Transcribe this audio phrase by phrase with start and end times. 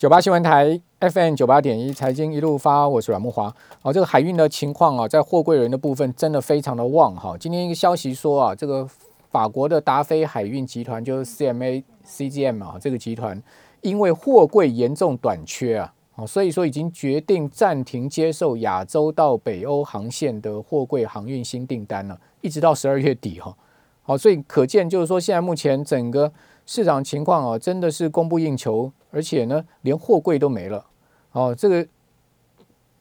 [0.00, 3.54] 九八新闻台 FM 九八点一财经一路发，我是阮木华。
[3.82, 7.36] 哦，这个海运的情况啊，在货柜人的部分真的非常的旺哈。
[7.38, 8.88] 今天一个消息说啊，这个
[9.28, 13.42] 法国的达菲海运集团就是 CMA CGM 啊，这个集团
[13.82, 23.54] 因为货柜严重短缺啊，哦，所以说已经决定暂停接受亚洲到北欧航线的货柜航运新订单了，一直到十二月底哈。
[24.02, 26.32] 好，所以可见就是说，现在目前整个
[26.70, 28.92] 市场情况啊，真的是供不应求。
[29.10, 30.86] 而且呢，连货柜都没了
[31.32, 31.52] 哦。
[31.52, 31.84] 这个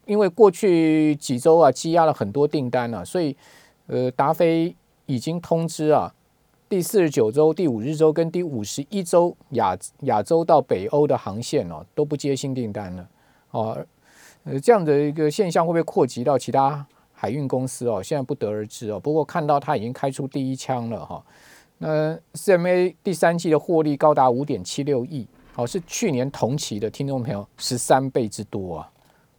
[0.07, 3.37] 因为过去几周啊，积压了很多订单了，所以
[3.85, 6.11] 呃，达飞已经通知啊，
[6.67, 13.07] 第四十九周、第五日周跟第五十一周亚亚洲到北欧的航线哦，都不接新订单了
[13.51, 13.85] 哦。
[14.45, 18.01] 呃，这样的一个现象会不会扩及到其他海运公司哦？
[18.01, 18.99] 现在不得而知哦。
[18.99, 21.23] 不过看到他已经开出第一枪了哈。
[21.79, 25.27] 那 CMA 第三季的获利高达五点七六亿。
[25.55, 28.89] 哦，是去年同期的听众朋友十三倍之多啊！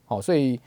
[0.04, 0.60] 好，所以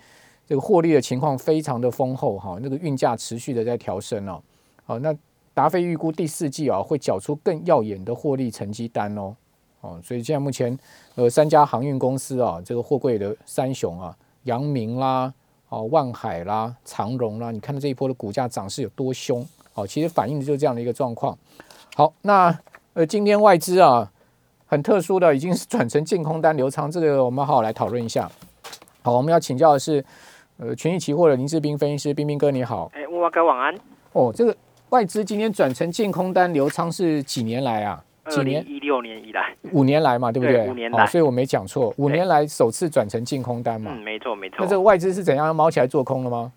[0.48, 4.42] 这个获利的情况非常的丰厚哈，那个运价持续的在调升哦。
[4.83, 5.16] 好，那
[5.53, 9.36] 达菲预估第四季啊会缴出更耀眼的获利成绩单哦。
[9.81, 10.76] 哦，所以现在目前
[11.14, 15.31] 呃三家航运公司啊，这个货柜的三雄啊，阳明啦、
[15.70, 19.45] 哦万海啦、长荣啦，你看到这一波的股价涨势有多凶？
[19.74, 21.38] 哦，其实反映的就是这样的一个状况。
[21.96, 22.58] 好，那
[22.94, 24.10] 呃今天外资啊。
[24.66, 28.28] 很特殊的，已经是转成净空单流仓，这个我们好好来讨论一下。
[29.04, 30.04] 好，我们要请教的是，
[30.58, 32.90] 呃，权益期货的林志斌分析师，斌斌哥你好。
[32.96, 33.76] 哎，沃哥晚安。
[34.14, 34.56] 哦，这个
[34.90, 38.04] 外资今天转成净空单流仓是几年来啊？
[38.32, 38.66] 几年？
[38.68, 39.56] 一六年以来。
[39.74, 40.68] 五年来嘛，对不对？
[40.68, 43.92] 五年来，所以我没讲错，五年来首次转成净空单嘛。
[43.94, 44.56] 嗯，没错没错。
[44.62, 46.52] 那这个外资是怎样猫起来做空了吗？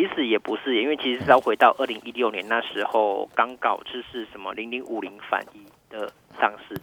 [0.00, 6.74] 哎，其实也不是，因为其实是要回到二零一六年那时候刚搞就是什么零零五零反一的上市。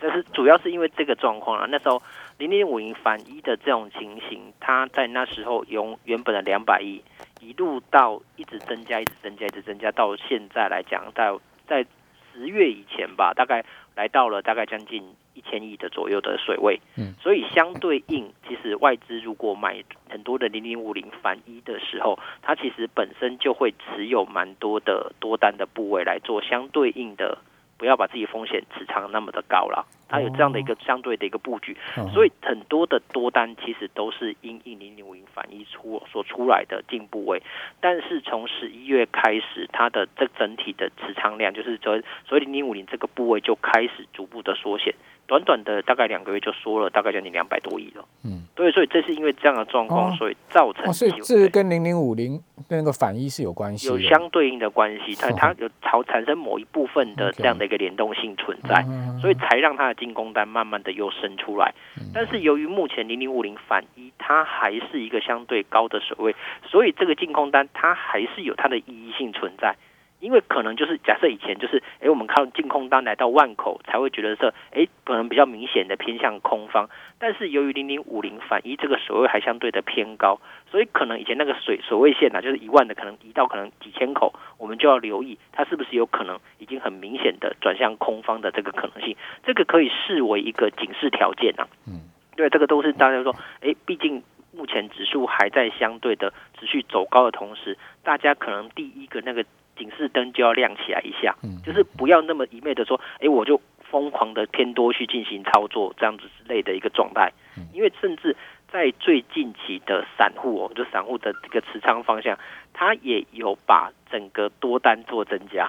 [0.00, 2.02] 但是主要是因为这个状况啊，那时候
[2.36, 7.00] 零零五零反一的这种情形，它在那时候由原本的两百亿
[7.40, 11.32] 一路到一直增加，一直增加，一直增加，到现在来讲，在
[11.68, 11.86] 在
[12.32, 13.64] 十月以前吧，大概
[13.94, 16.80] 来到了大概将近一千亿的左右的水位。
[16.96, 27.38] 嗯，所以相对应，其实外资如果买很多的零零五零反一的时候，它其实本身就会持有蛮多的多单的部位来做相对应的。
[27.82, 31.76] 不要把自己风险持仓那么的高了，它有这样的一个相对的一个布局，
[32.14, 37.42] 所以很多的多单其实都是因应零零五零反一出所出来的进步位，
[37.80, 44.94] 但是从十一月开始，它的这整体的持仓量就是所所以零零五零这个部位就开始逐步的缩减。
[45.26, 48.04] 短短的大概两个月就缩了大概将近两百多亿了。
[48.22, 50.92] 嗯，对，所以这是因为这样的状况，所以造成。
[50.92, 58.84] 所以这跟零零五零那个反一是有关系，有相对应的关系，它它有朝产生某一部分的这样的一个联动性存在，
[59.20, 61.72] 所以才让它的进攻单慢慢的又生出来。
[62.12, 66.36] 但是由于目前零零五零反一它还是一个相对高的水位，
[66.66, 69.74] 所以这个进攻单它还是有它的意义性存在。
[70.22, 76.88] 因为可能就是假设以前就是，哎，我们靠净空单来到万口才会觉得说，哎，可能比较明显的偏向空方。
[77.18, 80.40] 但是由于零零五零反一这个水位还相对的偏高，
[80.70, 89.16] 所以可能以前那个水水位线呢，就是一万的，可能移到可能几千口，我们就要留意它是不是有可能已经很明显的转向空方的这个可能性。
[89.44, 91.66] 这个可以视为一个警示条件呐。
[91.88, 91.98] 嗯，
[92.36, 94.22] 对，这个都是大家说，哎，毕竟
[94.52, 99.44] 目前指数还在相对的持续走高的同时，大家可能第一个那个。
[99.82, 101.34] 警示灯就要亮起来一下，
[101.66, 103.60] 就是不要那么一昧的说，哎，我就
[103.90, 107.32] 疯狂的偏多去进行操作，这样子之类的一个状态。
[107.72, 108.36] 因为甚至
[108.70, 112.38] 在最近期的散户哦，就散户的这个持仓方向，
[112.72, 115.68] 他也有把整个多单做增加，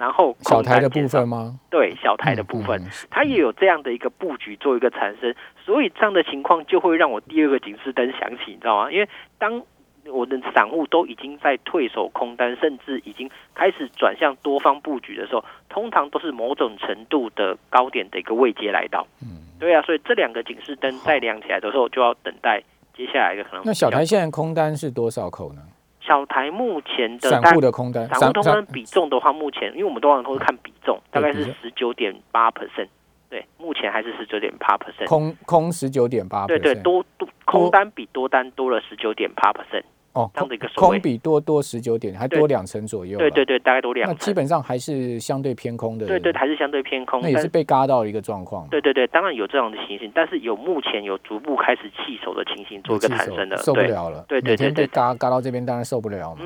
[0.00, 1.60] 然后小台的部分吗？
[1.68, 5.34] 对，小台的部分，它也有这样的一个布局做一个产生，
[5.66, 8.90] 所以这样的情况就会让我第二个警示灯响起，你知道吗？
[8.90, 9.06] 因为
[9.38, 9.62] 当
[10.10, 19.06] 我的散户都已经在退守空单，甚至已经开始转向多方布局的时候，通常都是某种程度的高点的一个位阶来到。
[19.22, 22.62] 嗯，对啊，所以这两个警示灯再亮起来的时候，就要等待
[22.96, 23.62] 接下来的可能。
[23.64, 25.62] 那小台现在空单是多少口呢？
[26.00, 32.88] 小台目前的散户的空单，散户空单比重的话，目前因为我们多少都是看比重，大概是十九点八 percent。
[33.28, 35.06] 对，目前还是十九点八 percent。
[35.06, 36.46] 空空十九点八。
[36.46, 39.82] 对对，多多空单比多单多了十九点八 percent。
[40.14, 43.18] 哦，这样的一个空比多多十九点，还多两成左右。
[43.18, 44.08] 对对对，大概多两。
[44.08, 46.06] 那基本上还是相对偏空的。
[46.06, 47.20] 对对，还是相对偏空。
[47.22, 48.66] 那也是被嘎到一个状况。
[48.68, 54.24] 对对对，当然有这样的情形，但是有目前有逐步开始弃守的情形，做一个产生的，受不了了。
[54.26, 56.42] 对对对，被嘎嘎到这边，当然受不了嘛。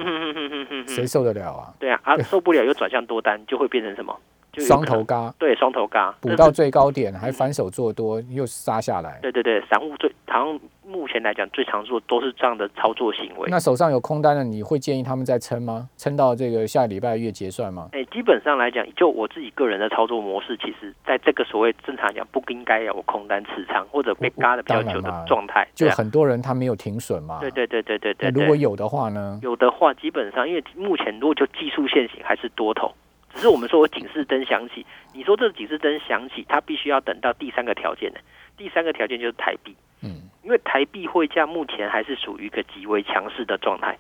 [0.87, 1.73] 谁受得了啊？
[1.79, 4.15] 对啊，啊受不了又转向多单，就会变成什么？
[4.61, 9.19] 双头嘎对双头嘎补到最高点，还反手做多，又杀下来。
[9.23, 13.49] 对对对，散户最好像目前来讲最常做都是这样的操作行为。
[13.51, 15.89] 那手上有空单的，你会建议他们再撑吗？
[15.97, 17.89] 撑到这个下礼拜月结算吗？
[17.93, 25.67] 哎，基本上来讲，就我自己个人的操作模式，其实在这个所谓正常来讲不应该有空单持仓或者被我嘎的比较久的状态。
[25.75, 27.39] 就很多人他没有停损嘛。
[27.41, 29.41] 对对对对对对如果有的话呢？
[29.43, 32.93] 有的话，基本上因为目前如果就技术线型还是多头，
[33.35, 34.85] 只是我们说我警示灯响起，
[35.15, 38.21] 你说这个警示灯响起，它必须要等到第三个条件呢。
[38.57, 43.99] 第三个条件就是台币，嗯，因为台币汇价目前还是属于一个极为强势的状态。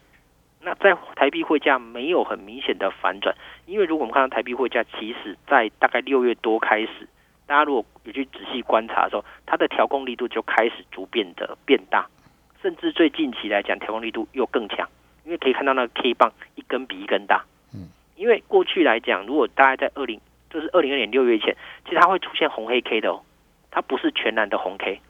[0.61, 3.35] 那在台币汇价没有很明显的反转，
[3.67, 7.09] 因为如果我们看到台币汇价，其实在大概六月多开始，
[7.47, 12.07] 大家如果有去仔细观察的时候，它的调控力度就开始逐渐的变大，
[12.61, 14.89] 甚至最近期来讲，调控力度又更强，
[15.25, 17.45] 因为可以看到那个 K 棒一根比一根大。
[18.17, 20.21] 嗯，因为过去来讲，如果大概在二零
[20.51, 23.23] 就是二零二年六月前，其实它会出现红黑 K 的哦，
[23.71, 25.01] 它不是全然的红 K。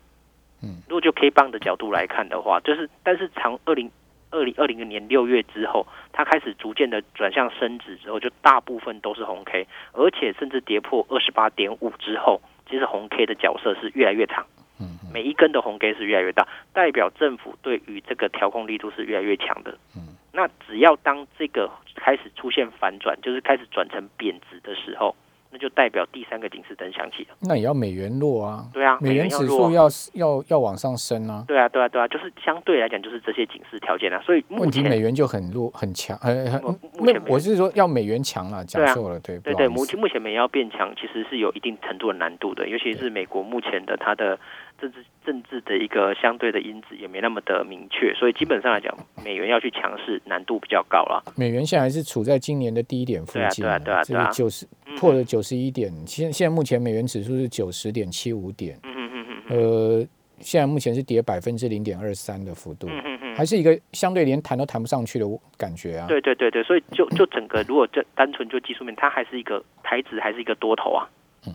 [0.63, 3.91] 嗯，如果就 K 棒的角度来看的话，就是但是从二零
[4.31, 12.41] 二零二零年六月之后，它开始逐渐的转向升值之后，就大部分都是红 K，而且甚至跌破二十八点五之后，
[12.71, 14.47] 其实红 K 的角色是越来越长。
[14.81, 19.77] 嗯每一根的红 K 是越来越大，代表政府对于这个调控力度是越来越强的。
[19.95, 25.15] 嗯，那只要当这个开始出现反转，就是开始转成贬值的时候，
[25.63, 27.37] 就代表第三个警示灯响起了。
[27.41, 31.45] 那也要美元弱啊，对啊，美元指数要要要往上升啊。
[31.47, 34.21] 对啊，对啊，对啊，就是相对来讲就是这些警示条件啊。
[34.27, 36.61] 所以目问题美元就很弱很强，很很
[36.99, 44.37] 目前我是说要美元强了，讲错了，对，对对，目前目前美元要变强，其实是有一定程度的难度的，尤其是美国目前的它的
[44.81, 48.93] 政治政治的一个相对的因子也没那么的明确，所以基本上来讲，
[49.25, 51.23] 美元要去强势难度比较高了。
[51.37, 60.07] 美元现在还是处在今年的低点附近对啊对啊对啊这个九十嗯破了九十一点，现现在目前美元指数是九十点七五点，嗯嗯嗯嗯呃，
[60.41, 66.07] 现在目前是跌百分之零点二三的幅度，嗯嗯嗯，还是一个相对连弹都弹不上去的感觉啊。
[66.09, 71.09] 对对对对，所以就就整个如果这单纯就技术面，它还是一个台指还是一个多头啊。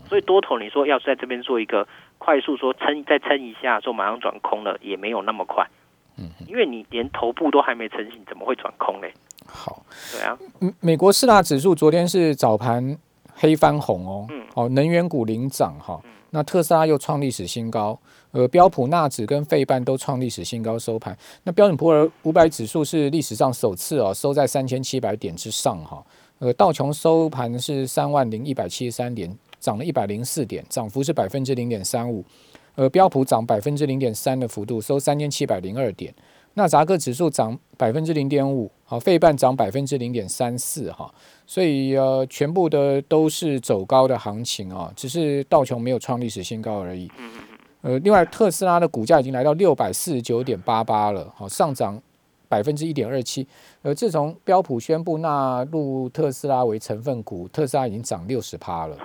[0.10, 1.88] 所以多头你说要在这边做一个
[2.18, 5.66] 快速说撑再撑一下，说马上转空了，也没有那么快。
[6.18, 9.14] 嗯，因为你连头部都还没成型，怎么会转空嘞？
[9.46, 12.98] 好，对啊，嗯美国四大指数昨天是早盘
[13.40, 16.02] 黑翻红哦，嗯哦，能源股领涨哈，
[16.32, 17.98] 那特斯拉又创历史新高，
[18.32, 26.04] 呃，标普纳指跟费半都创历史新高收盘，那标准普尔五百指数是历史上首次哦收在三千七百点之上哈，
[26.40, 32.26] 呃，道琼收盘是三万零一百七十三点，涨了一百零四点，涨幅是百分之零点三五，
[32.74, 36.12] 呃，标普涨百分之零点三的幅度，收三千七百零二点。
[36.58, 41.14] 纳扎克指数涨百分之零点五，好，费半涨百分之零点三四哈，
[41.46, 47.08] 所以呃，全部的都是走高的行情啊，只是道琼没有创历史新高而已。
[47.82, 52.02] 呃，另外特斯拉的股价已经来到六百四十九点八八了，好，上涨
[52.50, 53.48] 百分之一点二七。
[53.84, 58.98] 呃，自从标普宣布纳入特斯拉为成分股，特斯拉已经涨六十趴了，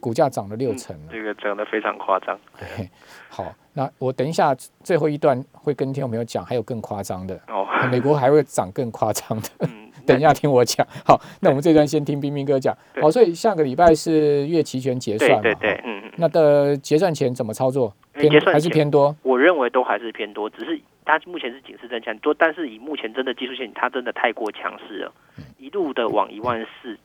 [0.00, 1.12] 股价涨了六成了。
[1.12, 2.38] 这个涨得非常夸张。
[2.58, 2.88] 对，
[3.28, 9.48] 好，那我等一下最后一段会跟听众朋友讲，还有更夸张的，哦，美国还会涨更夸张的。
[9.60, 10.86] 嗯， 等一下听我讲。
[11.04, 12.76] 好，那我们这段先听冰冰哥讲。
[12.94, 15.40] 对好，所以下个礼拜是月期权结算嘛？
[15.42, 17.94] 对对对哈，嗯嗯，那的结算前怎么操作？
[18.14, 19.14] 偏还是偏多？
[19.22, 25.12] 我认为都还是偏多，只是它目前是警示增强多，但是以目前真的技术线，它真的太过强势了，
[25.58, 26.98] 一路的往一万四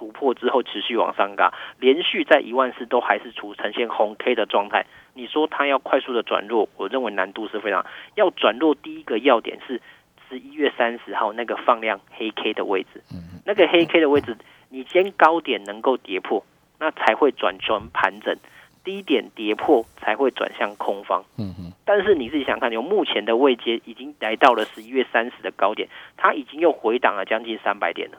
[0.00, 4.86] 突破之后持续往上嘎，连续在一万四都还是处呈现红 K 的状态。
[5.12, 7.84] 你说它要快速的转弱，我认为难度是非常。
[8.14, 9.78] 要转弱，第一个要点是
[10.26, 13.02] 十一月三十号那个放量黑 K 的位置，
[13.44, 14.34] 那个黑 K 的位置，
[14.70, 16.42] 你先高点能够跌破，
[16.78, 18.34] 那才会转成盘整。
[18.82, 28.16] 低点跌破才会转向空方，嗯哼，但是你自己想看，有目前的位阶已经来到了十一月三十的高点，它已经又回档了将近三百点了，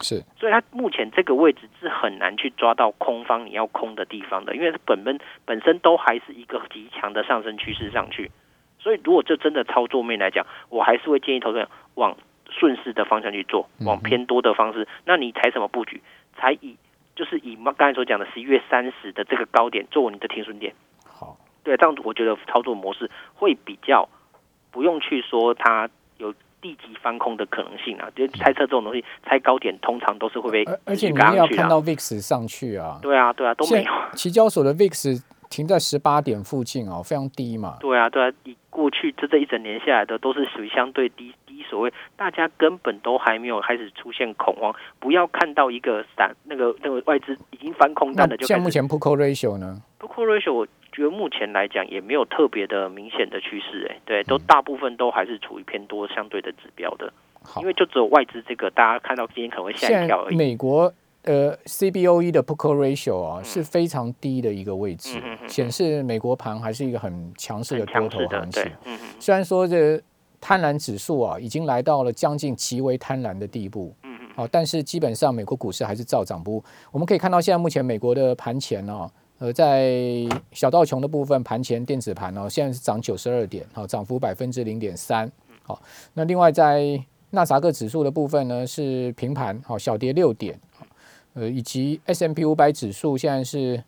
[0.00, 0.22] 是。
[0.38, 8.30] 所以它目前这个位置是很难去抓到空方你要空的地方的，因为它本本本身都还是一个极强的上升趋势上去，
[8.78, 12.16] 所以如果这真的操作面来讲，我还是会建议投资人往
[12.48, 16.02] 顺势的方向去做，往偏多的方式，那你采什么布局？
[16.36, 16.76] 才以
[17.14, 20.74] 就是以刚才所讲的十一月三十的这个高点作为你的停损点。
[21.06, 24.08] 好，对，这样我觉得操作模式会比较
[24.70, 25.88] 不用去说它
[26.18, 26.34] 有
[26.66, 28.08] 地级翻空的可能性啊。
[28.16, 31.16] 就是猜测这种东西，猜高点通常都是会被而而且你。
[31.36, 32.98] 要看到 VIX 上去啊。
[33.02, 33.90] 对啊，对啊，都没有。
[34.14, 37.76] 期交所的 VIX 停在十八点附近哦，非常低嘛。
[37.80, 48.46] 对啊，对啊，你过去这这一整年下来的都是属于相对低低，所谓大家根本都还没有开始出现恐慌，不要看到一个散那个那个外资已经翻空单的就。
[48.46, 57.12] 像目前 Put Call Ratio 呢？Put Call Ratio 我觉得目前来讲也没有特别的明显的趋势，哎，对，都大部分都还是处于偏多相对的指标的。
[57.60, 60.36] 因为就只有外资这个大家看到今天可能会吓一跳而已。
[60.36, 60.92] 美国。
[61.26, 68.62] 呃，CBOE 的 Put Call Ratio 啊是非常低的一个位置，显示美国盘还是一个很强势的多头行情。
[69.18, 70.00] 虽然说这
[70.40, 76.64] 贪婪指数啊已经来到了将近极为贪婪的地步，嗯嗯，好，但是基本上美国股市还是照涨不误。
[76.92, 79.90] 我们可以看到，现在目前美国的盘前呢，呃，在
[80.52, 85.28] 小道琼的部分盘前电子盘呢，现在是涨九十二点，好，涨幅百分之零点三。
[85.64, 85.82] 好，
[86.14, 90.56] 那另外在纳萨克指数的部分呢是平盘，好，小跌六点。
[91.36, 93.84] 呃，以及 S M P 五百指数现在是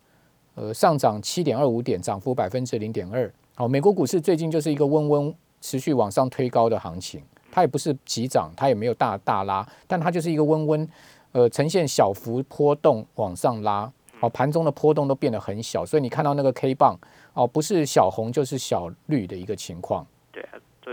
[0.54, 3.32] 呃上涨七点二五点，涨幅百分之零点二。
[3.54, 10.88] 好，美国股市最近就是一个温温持续往上推高的行情，它也不是急涨，它也没有大大拉，但它就是一个温温
[11.32, 13.90] 呃呈现小幅波动往上拉。
[14.20, 16.98] 好，盘中的波动都变得很小，所以你看到那个 K 棒
[17.32, 20.06] 哦，不是小红就是小绿的一个情况。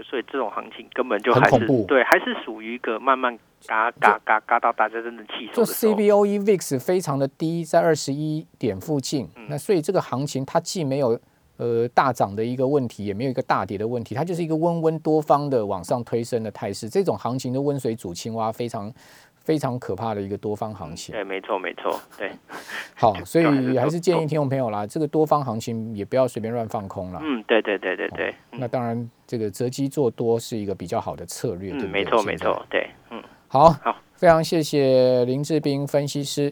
[0.07, 3.37] 所以这种行情根本就还是对，还是属于一个慢慢。
[3.67, 9.27] 嘎嘎嘎嘎到大家真的气就 CBOE VIX 非常的低，在二十一点附近。
[9.49, 11.19] 那所以这个行情它既没有
[11.57, 16.87] 呃大涨的一个问题，也没有一个大跌的问题，它就是一个温温多方的往上推升的态势。
[16.87, 18.93] 这种行情的温水煮青蛙，非常
[19.45, 21.13] 非常可怕的一个多方行情。
[21.13, 22.29] 对，没错没错，对。
[22.95, 27.19] 好，所以还是建议听众朋友啦，这个多方行情也不要随便乱放空了。
[27.23, 28.35] 嗯，对对对对对。
[28.51, 31.71] 那当然，这个择机做多是一个比较好的策略。
[31.71, 33.23] 嗯，没错没错，对，嗯。
[33.47, 36.51] 好好，非常谢谢林志斌分析师。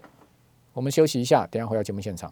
[0.74, 2.32] 我们休息一下，等下回到节目现场。